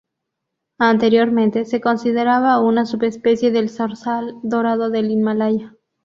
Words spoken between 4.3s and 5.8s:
dorado del Himalaya.